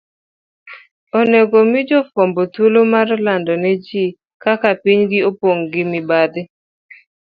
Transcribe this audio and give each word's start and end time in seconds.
onego 1.19 1.57
mi 1.71 1.79
jofwambo 1.89 2.41
thuolo 2.53 2.81
mar 2.93 3.07
lando 3.25 3.53
ne 3.63 3.71
ji 3.85 4.03
kaka 4.43 4.69
pinygi 4.81 5.19
opong' 5.29 5.59
gi 5.71 5.83
mibadhi. 5.91 6.41